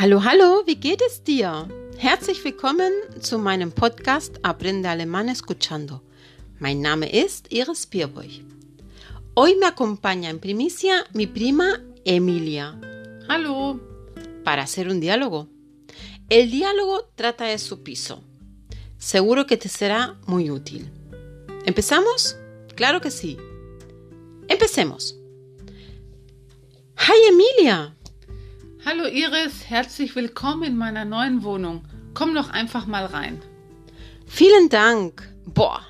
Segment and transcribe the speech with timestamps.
[0.00, 1.68] Hallo, hallo, wie geht es dir?
[1.98, 6.00] Herzlich willkommen zu meinem Podcast Aprende Alemán Escuchando.
[6.58, 8.42] Mein Name ist Iris Pierboy.
[9.34, 12.80] Hoy me acompaña en primicia mi prima Emilia.
[13.28, 13.78] Hallo.
[14.42, 15.48] Para hacer un diálogo.
[16.30, 18.24] El diálogo trata de su piso.
[18.96, 20.90] Seguro que te será muy útil.
[21.66, 22.38] ¿Empezamos?
[22.74, 23.36] Claro que sí.
[24.48, 25.14] Empecemos.
[26.96, 27.94] Hi Emilia.
[28.82, 31.84] Hallo Iris, herzlich willkommen in meiner neuen Wohnung.
[32.14, 33.42] Komm doch einfach mal rein.
[34.26, 35.30] Vielen Dank.
[35.44, 35.82] Boah,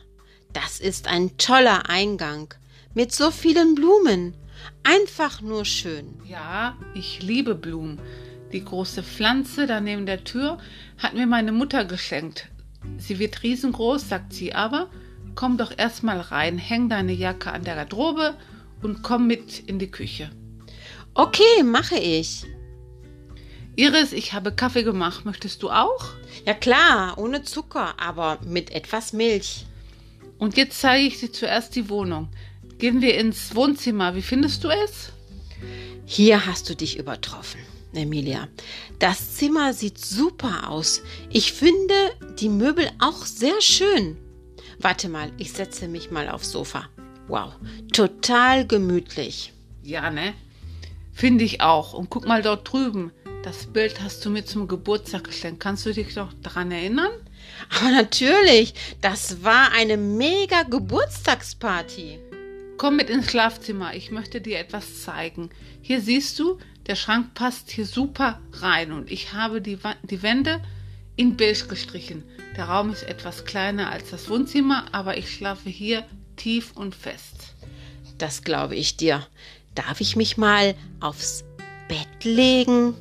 [0.53, 2.53] das ist ein toller Eingang
[2.93, 4.35] mit so vielen Blumen.
[4.83, 6.21] Einfach nur schön.
[6.27, 8.01] Ja, ich liebe Blumen.
[8.53, 10.59] Die große Pflanze da neben der Tür
[10.99, 12.49] hat mir meine Mutter geschenkt.
[12.99, 14.91] Sie wird riesengroß, sagt sie, aber
[15.37, 18.35] komm doch erst mal rein, häng deine Jacke an der Garderobe
[18.83, 20.33] und komm mit in die Küche.
[21.15, 22.47] Okay, mache ich.
[23.77, 25.25] Iris, ich habe Kaffee gemacht.
[25.25, 26.11] Möchtest du auch?
[26.45, 29.67] Ja klar, ohne Zucker, aber mit etwas Milch.
[30.39, 32.29] Und jetzt zeige ich dir zuerst die Wohnung.
[32.79, 34.15] Gehen wir ins Wohnzimmer.
[34.15, 35.13] Wie findest du es?
[36.07, 37.61] Hier hast du dich übertroffen,
[37.93, 38.49] Emilia.
[38.99, 41.03] Das Zimmer sieht super aus.
[41.29, 41.95] Ich finde
[42.39, 44.17] die Möbel auch sehr schön.
[44.79, 46.89] Warte mal, ich setze mich mal aufs Sofa.
[47.29, 47.53] Wow,
[47.93, 49.53] total gemütlich.
[49.83, 50.35] Ja, ne?
[51.13, 51.93] Finde ich auch.
[51.93, 53.13] Und guck mal dort drüben.
[53.43, 55.61] Das Bild hast du mir zum Geburtstag geschenkt.
[55.61, 57.11] Kannst du dich doch daran erinnern?
[57.71, 62.19] Aber natürlich, das war eine mega Geburtstagsparty.
[62.77, 63.95] Komm mit ins Schlafzimmer.
[63.95, 65.49] Ich möchte dir etwas zeigen.
[65.81, 70.61] Hier siehst du, der Schrank passt hier super rein und ich habe die, die Wände
[71.17, 72.25] in beige gestrichen.
[72.59, 76.05] Der Raum ist etwas kleiner als das Wohnzimmer, aber ich schlafe hier
[76.37, 77.55] tief und fest.
[78.19, 79.27] Das glaube ich dir.
[79.75, 81.45] Darf ich mich mal aufs
[81.89, 82.95] Bett legen?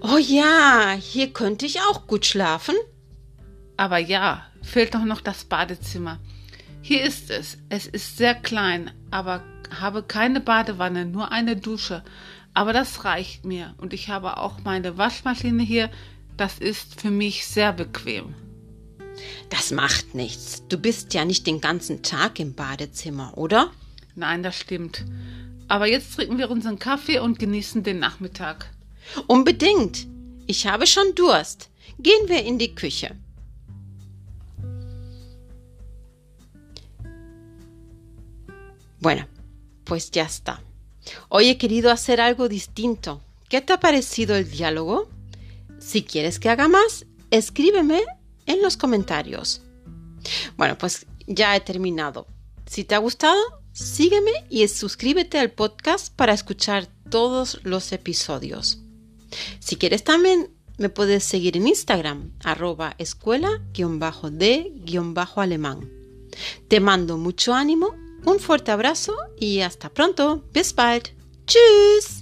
[0.00, 2.74] Oh ja, hier könnte ich auch gut schlafen.
[3.76, 6.18] Aber ja, fehlt doch noch das Badezimmer.
[6.82, 7.58] Hier ist es.
[7.68, 9.42] Es ist sehr klein, aber
[9.80, 12.02] habe keine Badewanne, nur eine Dusche.
[12.54, 13.74] Aber das reicht mir.
[13.78, 15.90] Und ich habe auch meine Waschmaschine hier.
[16.36, 18.34] Das ist für mich sehr bequem.
[19.50, 20.62] Das macht nichts.
[20.68, 23.70] Du bist ja nicht den ganzen Tag im Badezimmer, oder?
[24.14, 25.04] Nein, das stimmt.
[25.68, 28.70] Aber jetzt trinken wir unseren Kaffee und genießen den Nachmittag.
[29.26, 30.06] Unbedingt.
[30.46, 31.68] Ich habe schon Durst.
[31.98, 33.16] Gehen wir in die Küche.
[39.00, 39.26] Bueno,
[39.84, 40.60] pues ya está.
[41.28, 43.22] Hoy he querido hacer algo distinto.
[43.48, 45.08] ¿Qué te ha parecido el diálogo?
[45.78, 48.04] Si quieres que haga más, escríbeme
[48.46, 49.62] en los comentarios.
[50.56, 52.26] Bueno, pues ya he terminado.
[52.66, 53.40] Si te ha gustado,
[53.72, 58.80] sígueme y suscríbete al podcast para escuchar todos los episodios.
[59.68, 65.92] Si quieres también me puedes seguir en Instagram, arroba escuela-de-alemán.
[66.68, 70.42] Te mando mucho ánimo, un fuerte abrazo y hasta pronto.
[70.54, 71.10] Bis bald.
[71.44, 72.17] Tschüss.